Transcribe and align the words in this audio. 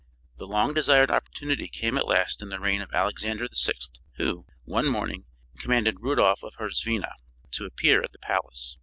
The 0.37 0.47
long 0.47 0.73
desired 0.73 1.11
opportunity 1.11 1.67
came 1.67 1.95
at 1.95 2.07
last 2.07 2.41
in 2.41 2.49
the 2.49 2.59
reign 2.59 2.81
of 2.81 2.91
Alexander 2.91 3.47
VI, 3.53 3.73
who, 4.15 4.47
one 4.63 4.87
morning, 4.87 5.25
commanded 5.59 5.99
Rudolph 5.99 6.41
of 6.41 6.55
Herzvina 6.55 7.13
to 7.51 7.65
appear 7.65 8.01
at 8.01 8.11
the 8.11 8.17
palace. 8.17 8.77